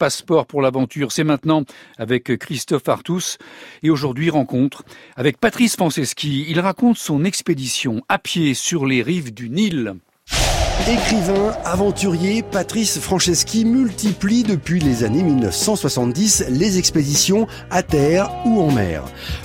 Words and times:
Passeport 0.00 0.46
pour 0.46 0.62
l'aventure, 0.62 1.12
c'est 1.12 1.24
maintenant 1.24 1.64
avec 1.98 2.38
Christophe 2.38 2.88
Artus. 2.88 3.36
Et 3.82 3.90
aujourd'hui, 3.90 4.30
rencontre 4.30 4.82
avec 5.14 5.36
Patrice 5.36 5.76
Franceschi. 5.76 6.46
Il 6.48 6.58
raconte 6.58 6.96
son 6.96 7.22
expédition 7.22 8.00
à 8.08 8.18
pied 8.18 8.54
sur 8.54 8.86
les 8.86 9.02
rives 9.02 9.34
du 9.34 9.50
Nil. 9.50 9.92
Écrivain, 10.88 11.52
aventurier, 11.66 12.42
Patrice 12.42 12.98
Franceschi 12.98 13.66
multiplie 13.66 14.42
depuis 14.42 14.80
les 14.80 15.04
années 15.04 15.22
1970 15.22 16.46
les 16.48 16.78
expéditions 16.78 17.46
à 17.70 17.82
terre 17.82 18.30
ou 18.46 18.60
en 18.60 18.72
mer. 18.72 19.04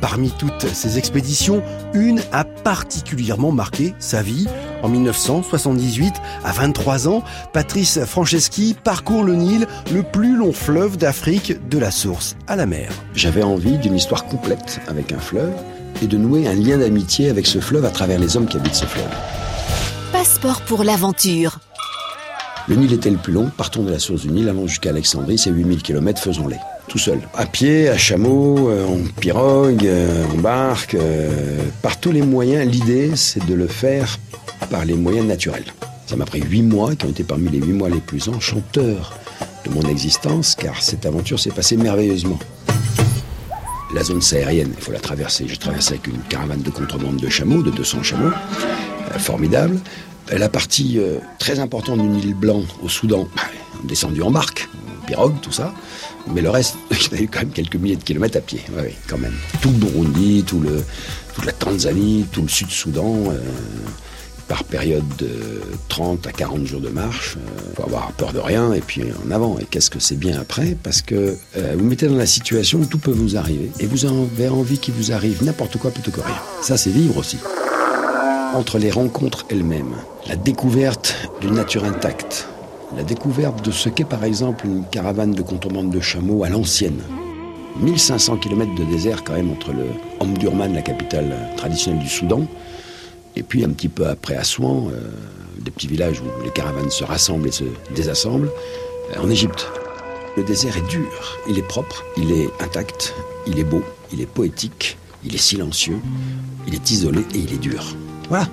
Parmi 0.00 0.30
toutes 0.30 0.68
ces 0.68 0.96
expéditions, 0.96 1.62
une 1.92 2.22
a 2.30 2.44
particulièrement 2.44 3.50
marqué 3.50 3.94
sa 3.98 4.22
vie. 4.22 4.46
En 4.86 4.88
1978, 4.88 6.14
à 6.44 6.52
23 6.52 7.08
ans, 7.08 7.24
Patrice 7.52 8.04
Franceschi 8.04 8.76
parcourt 8.84 9.24
le 9.24 9.34
Nil, 9.34 9.66
le 9.92 10.04
plus 10.04 10.36
long 10.36 10.52
fleuve 10.52 10.96
d'Afrique 10.96 11.68
de 11.68 11.78
la 11.78 11.90
source 11.90 12.36
à 12.46 12.54
la 12.54 12.66
mer. 12.66 12.92
J'avais 13.12 13.42
envie 13.42 13.78
d'une 13.78 13.96
histoire 13.96 14.26
complète 14.26 14.80
avec 14.86 15.10
un 15.10 15.18
fleuve 15.18 15.52
et 16.02 16.06
de 16.06 16.16
nouer 16.16 16.46
un 16.46 16.54
lien 16.54 16.78
d'amitié 16.78 17.30
avec 17.30 17.48
ce 17.48 17.58
fleuve 17.58 17.84
à 17.84 17.90
travers 17.90 18.20
les 18.20 18.36
hommes 18.36 18.46
qui 18.46 18.58
habitent 18.58 18.76
ce 18.76 18.86
fleuve. 18.86 19.10
Passeport 20.12 20.60
pour 20.60 20.84
l'aventure. 20.84 21.58
Le 22.68 22.76
Nil 22.76 22.92
était 22.92 23.10
le 23.10 23.16
plus 23.16 23.32
long, 23.32 23.50
partons 23.56 23.82
de 23.82 23.90
la 23.90 23.98
source 23.98 24.20
du 24.20 24.30
Nil, 24.30 24.48
allons 24.48 24.68
jusqu'à 24.68 24.90
Alexandrie, 24.90 25.36
c'est 25.36 25.50
8000 25.50 25.82
km, 25.82 26.22
faisons-les. 26.22 26.60
Tout 26.88 26.98
seul. 26.98 27.20
À 27.34 27.46
pied, 27.46 27.88
à 27.88 27.98
chameau, 27.98 28.68
euh, 28.68 28.86
en 28.86 28.98
pirogue, 29.20 29.86
euh, 29.86 30.24
en 30.32 30.38
barque, 30.38 30.94
euh, 30.94 31.58
par 31.82 31.98
tous 31.98 32.12
les 32.12 32.22
moyens. 32.22 32.70
L'idée, 32.70 33.10
c'est 33.16 33.44
de 33.44 33.54
le 33.54 33.66
faire 33.66 34.18
par 34.70 34.84
les 34.84 34.94
moyens 34.94 35.26
naturels. 35.26 35.72
Ça 36.06 36.14
m'a 36.16 36.24
pris 36.24 36.40
huit 36.40 36.62
mois, 36.62 36.94
qui 36.94 37.06
ont 37.06 37.10
été 37.10 37.24
parmi 37.24 37.48
les 37.50 37.58
huit 37.58 37.72
mois 37.72 37.88
les 37.88 38.00
plus 38.00 38.28
enchanteurs 38.28 39.18
de 39.64 39.70
mon 39.70 39.82
existence, 39.82 40.54
car 40.54 40.80
cette 40.80 41.04
aventure 41.06 41.40
s'est 41.40 41.50
passée 41.50 41.76
merveilleusement. 41.76 42.38
La 43.92 44.04
zone 44.04 44.22
saharienne, 44.22 44.72
il 44.76 44.82
faut 44.82 44.92
la 44.92 45.00
traverser. 45.00 45.46
J'ai 45.48 45.56
traversé 45.56 45.94
avec 45.94 46.06
une 46.06 46.20
caravane 46.28 46.60
de 46.60 46.70
contrebande 46.70 47.16
de 47.16 47.28
chameaux, 47.28 47.62
de 47.62 47.70
200 47.70 48.02
chameaux. 48.02 48.32
Euh, 49.14 49.18
formidable. 49.18 49.78
La 50.30 50.48
partie 50.48 50.98
euh, 50.98 51.18
très 51.38 51.60
importante 51.60 52.00
du 52.00 52.08
Nil 52.08 52.34
Blanc 52.34 52.62
au 52.82 52.88
Soudan, 52.88 53.28
bah, 53.36 53.42
descendu 53.84 54.22
en 54.22 54.30
barque, 54.30 54.68
pirogue, 55.06 55.40
tout 55.40 55.52
ça. 55.52 55.72
Mais 56.32 56.40
le 56.40 56.50
reste, 56.50 56.76
il 56.90 57.16
y 57.16 57.20
a 57.20 57.22
eu 57.24 57.28
quand 57.28 57.40
même 57.40 57.50
quelques 57.50 57.76
milliers 57.76 57.96
de 57.96 58.02
kilomètres 58.02 58.38
à 58.38 58.40
pied, 58.40 58.60
oui, 58.76 58.94
quand 59.08 59.18
même. 59.18 59.34
Tout 59.60 59.70
le 59.70 59.76
Burundi, 59.76 60.44
tout 60.46 60.60
le, 60.60 60.84
toute 61.34 61.46
la 61.46 61.52
Tanzanie, 61.52 62.26
tout 62.30 62.42
le 62.42 62.48
Sud-Soudan, 62.48 63.30
euh, 63.30 63.40
par 64.48 64.62
période 64.62 65.04
de 65.18 65.60
30 65.88 66.26
à 66.26 66.32
40 66.32 66.66
jours 66.66 66.80
de 66.80 66.88
marche. 66.88 67.36
Il 67.70 67.76
faut 67.76 67.82
avoir 67.82 68.12
peur 68.12 68.32
de 68.32 68.38
rien 68.38 68.72
et 68.72 68.80
puis 68.80 69.02
en 69.26 69.30
avant. 69.32 69.58
Et 69.58 69.64
qu'est-ce 69.64 69.90
que 69.90 69.98
c'est 69.98 70.14
bien 70.14 70.40
après? 70.40 70.76
Parce 70.80 71.02
que 71.02 71.36
vous 71.76 71.84
mettez 71.84 72.06
dans 72.06 72.14
la 72.14 72.26
situation 72.26 72.78
où 72.78 72.86
tout 72.86 72.98
peut 72.98 73.10
vous 73.10 73.36
arriver. 73.36 73.72
Et 73.80 73.86
vous 73.86 74.06
avez 74.06 74.48
envie 74.48 74.78
qu'il 74.78 74.94
vous 74.94 75.10
arrive 75.10 75.42
n'importe 75.42 75.78
quoi 75.78 75.90
plutôt 75.90 76.12
que 76.12 76.20
rien. 76.20 76.38
Ça, 76.62 76.76
c'est 76.76 76.90
vivre 76.90 77.16
aussi 77.16 77.38
entre 78.56 78.78
les 78.78 78.90
rencontres 78.90 79.44
elles-mêmes, 79.50 79.94
la 80.26 80.36
découverte 80.36 81.14
d'une 81.40 81.54
nature 81.54 81.84
intacte, 81.84 82.48
la 82.94 83.02
découverte 83.02 83.64
de 83.64 83.70
ce 83.70 83.88
qu'est 83.88 84.04
par 84.04 84.24
exemple 84.24 84.66
une 84.66 84.84
caravane 84.84 85.32
de 85.32 85.42
contrebande 85.42 85.90
de 85.90 86.00
chameaux 86.00 86.44
à 86.44 86.48
l'ancienne. 86.48 87.00
1500 87.80 88.38
km 88.38 88.74
de 88.74 88.84
désert 88.84 89.24
quand 89.24 89.34
même 89.34 89.50
entre 89.50 89.72
le 89.72 89.86
Omdurman, 90.20 90.72
la 90.72 90.82
capitale 90.82 91.36
traditionnelle 91.56 92.02
du 92.02 92.08
Soudan, 92.08 92.46
et 93.34 93.42
puis 93.42 93.64
un 93.64 93.70
petit 93.70 93.88
peu 93.88 94.06
après 94.06 94.36
Assouan, 94.36 94.88
euh, 94.90 95.10
des 95.60 95.70
petits 95.70 95.86
villages 95.86 96.20
où 96.20 96.44
les 96.44 96.50
caravanes 96.50 96.90
se 96.90 97.04
rassemblent 97.04 97.48
et 97.48 97.52
se 97.52 97.64
désassemblent, 97.94 98.50
euh, 99.14 99.20
en 99.20 99.28
Égypte. 99.28 99.68
Le 100.36 100.42
désert 100.42 100.76
est 100.76 100.88
dur, 100.88 101.38
il 101.48 101.58
est 101.58 101.66
propre, 101.66 102.04
il 102.16 102.32
est 102.32 102.48
intact, 102.60 103.14
il 103.46 103.58
est 103.58 103.64
beau, 103.64 103.82
il 104.12 104.20
est 104.20 104.26
poétique, 104.26 104.96
il 105.24 105.34
est 105.34 105.38
silencieux, 105.38 105.98
il 106.66 106.74
est 106.74 106.90
isolé 106.90 107.20
et 107.34 107.38
il 107.38 107.52
est 107.52 107.58
dur. 107.58 107.84
Voilà. 108.28 108.48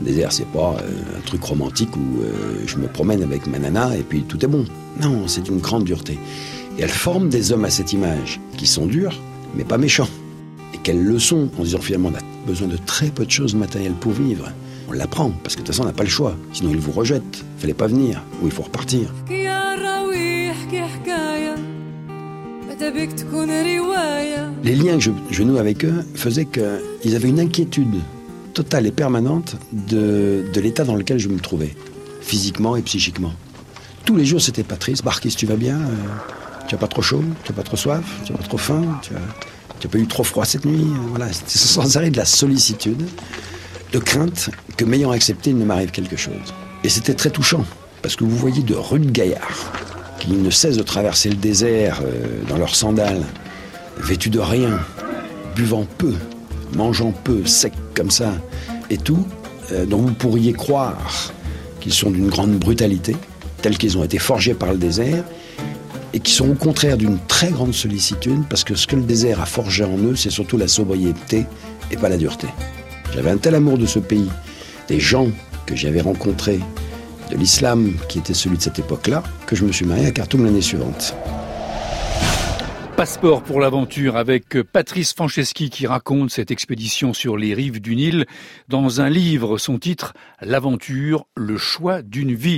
Le 0.00 0.06
désert, 0.06 0.32
c'est 0.32 0.46
pas 0.48 0.76
euh, 0.80 1.18
un 1.18 1.20
truc 1.20 1.42
romantique 1.42 1.96
où 1.96 2.22
euh, 2.22 2.62
je 2.66 2.76
me 2.76 2.86
promène 2.86 3.22
avec 3.22 3.46
ma 3.46 3.58
nana 3.58 3.96
et 3.96 4.02
puis 4.02 4.22
tout 4.22 4.44
est 4.44 4.48
bon. 4.48 4.64
Non, 5.00 5.26
c'est 5.28 5.48
une 5.48 5.58
grande 5.58 5.84
dureté. 5.84 6.18
Et 6.78 6.82
elle 6.82 6.90
forme 6.90 7.28
des 7.28 7.52
hommes 7.52 7.64
à 7.64 7.70
cette 7.70 7.92
image, 7.92 8.40
qui 8.56 8.66
sont 8.66 8.86
durs, 8.86 9.20
mais 9.54 9.64
pas 9.64 9.78
méchants. 9.78 10.08
Et 10.74 10.78
quelles 10.82 11.02
le 11.02 11.18
sont, 11.18 11.48
en 11.58 11.62
disant 11.62 11.80
finalement, 11.80 12.10
on 12.12 12.16
a 12.16 12.46
besoin 12.46 12.68
de 12.68 12.76
très 12.76 13.06
peu 13.06 13.24
de 13.24 13.30
choses 13.30 13.54
matérielles 13.54 13.94
pour 13.94 14.12
vivre. 14.12 14.50
On 14.88 14.92
l'apprend, 14.92 15.30
parce 15.42 15.54
que 15.54 15.60
de 15.60 15.66
toute 15.66 15.74
façon, 15.74 15.84
on 15.84 15.86
n'a 15.86 15.92
pas 15.92 16.04
le 16.04 16.10
choix. 16.10 16.36
Sinon, 16.52 16.70
ils 16.72 16.78
vous 16.78 16.92
rejettent. 16.92 17.44
Il 17.56 17.60
fallait 17.60 17.74
pas 17.74 17.86
venir, 17.86 18.22
ou 18.42 18.46
il 18.46 18.52
faut 18.52 18.62
repartir. 18.62 19.12
Les 24.64 24.74
liens 24.74 24.96
que 24.96 25.00
je, 25.00 25.10
je 25.30 25.42
noue 25.42 25.58
avec 25.58 25.84
eux 25.84 26.04
faisaient 26.14 26.46
qu'ils 26.46 27.14
avaient 27.16 27.28
une 27.28 27.40
inquiétude 27.40 28.00
totale 28.54 28.86
et 28.86 28.92
permanente 28.92 29.56
de, 29.72 30.44
l'état 30.54 30.84
dans 30.84 30.94
lequel 30.94 31.18
je 31.18 31.28
me 31.28 31.38
trouvais, 31.38 31.74
physiquement 32.22 32.76
et 32.76 32.82
psychiquement. 32.82 33.32
Tous 34.04 34.16
les 34.16 34.24
jours, 34.24 34.40
c'était 34.40 34.62
Patrice, 34.62 35.02
Barquis, 35.02 35.34
tu 35.34 35.46
vas 35.46 35.56
bien 35.56 35.76
euh, 35.76 35.94
Tu 36.68 36.74
as 36.74 36.78
pas 36.78 36.86
trop 36.86 37.02
chaud 37.02 37.24
Tu 37.42 37.50
as 37.52 37.54
pas 37.54 37.62
trop 37.62 37.76
soif 37.76 38.04
Tu 38.24 38.32
as 38.32 38.36
pas 38.36 38.44
trop 38.44 38.58
faim 38.58 39.00
Tu 39.02 39.12
as, 39.14 39.88
pas 39.88 39.98
eu 39.98 40.06
trop 40.06 40.24
froid 40.24 40.44
cette 40.44 40.64
nuit 40.64 40.84
euh, 40.84 41.08
Voilà, 41.10 41.32
c'était 41.32 41.50
sans 41.58 41.96
arrêt 41.96 42.10
de 42.10 42.16
la 42.16 42.24
sollicitude, 42.24 43.02
de 43.92 43.98
crainte 43.98 44.50
que 44.76 44.84
m'ayant 44.84 45.10
accepté, 45.10 45.50
il 45.50 45.58
ne 45.58 45.64
m'arrive 45.64 45.90
quelque 45.90 46.16
chose. 46.16 46.54
Et 46.84 46.88
c'était 46.88 47.14
très 47.14 47.30
touchant, 47.30 47.64
parce 48.02 48.14
que 48.14 48.24
vous 48.24 48.36
voyez 48.36 48.62
de 48.62 48.74
rudes 48.74 49.10
gaillards 49.10 49.72
qui 50.20 50.32
ne 50.32 50.50
cessent 50.50 50.76
de 50.76 50.82
traverser 50.82 51.28
le 51.28 51.36
désert 51.36 52.00
euh, 52.02 52.42
dans 52.48 52.56
leurs 52.56 52.74
sandales, 52.74 53.24
vêtus 53.98 54.30
de 54.30 54.38
rien, 54.38 54.80
buvant 55.54 55.86
peu, 55.98 56.14
mangeant 56.74 57.12
peu, 57.12 57.44
sec 57.46 57.72
comme 57.94 58.10
ça, 58.10 58.32
et 58.90 58.98
tout, 58.98 59.24
euh, 59.72 59.86
dont 59.86 59.98
vous 59.98 60.14
pourriez 60.14 60.52
croire 60.52 61.32
qu'ils 61.80 61.92
sont 61.92 62.10
d'une 62.10 62.28
grande 62.28 62.58
brutalité, 62.58 63.16
tels 63.62 63.78
qu'ils 63.78 63.96
ont 63.98 64.04
été 64.04 64.18
forgés 64.18 64.54
par 64.54 64.72
le 64.72 64.78
désert, 64.78 65.24
et 66.12 66.20
qui 66.20 66.32
sont 66.32 66.48
au 66.48 66.54
contraire 66.54 66.96
d'une 66.96 67.18
très 67.26 67.50
grande 67.50 67.74
sollicitude, 67.74 68.42
parce 68.48 68.62
que 68.62 68.74
ce 68.74 68.86
que 68.86 68.96
le 68.96 69.02
désert 69.02 69.40
a 69.40 69.46
forgé 69.46 69.84
en 69.84 69.98
eux, 69.98 70.16
c'est 70.16 70.30
surtout 70.30 70.56
la 70.56 70.68
sobriété 70.68 71.44
et 71.90 71.96
pas 71.96 72.08
la 72.08 72.16
dureté. 72.16 72.46
J'avais 73.14 73.30
un 73.30 73.36
tel 73.36 73.54
amour 73.54 73.78
de 73.78 73.86
ce 73.86 73.98
pays, 73.98 74.30
des 74.88 75.00
gens 75.00 75.28
que 75.66 75.74
j'avais 75.74 76.00
rencontrés, 76.00 76.60
de 77.30 77.36
l'islam 77.36 77.94
qui 78.08 78.18
était 78.18 78.34
celui 78.34 78.58
de 78.58 78.62
cette 78.62 78.78
époque-là, 78.78 79.22
que 79.46 79.56
je 79.56 79.64
me 79.64 79.72
suis 79.72 79.86
marié 79.86 80.06
à 80.06 80.10
Khartoum 80.10 80.44
l'année 80.44 80.60
suivante. 80.60 81.14
Passeport 82.96 83.42
pour 83.42 83.60
l'aventure 83.60 84.16
avec 84.16 84.62
Patrice 84.62 85.14
Franceschi 85.14 85.68
qui 85.68 85.88
raconte 85.88 86.30
cette 86.30 86.52
expédition 86.52 87.12
sur 87.12 87.36
les 87.36 87.52
rives 87.52 87.80
du 87.80 87.96
Nil 87.96 88.24
dans 88.68 89.00
un 89.00 89.10
livre, 89.10 89.58
son 89.58 89.78
titre 89.80 90.14
L'aventure, 90.40 91.26
le 91.36 91.56
choix 91.56 92.02
d'une 92.02 92.34
vie. 92.34 92.52